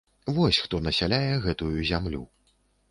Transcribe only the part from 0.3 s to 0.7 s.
Вось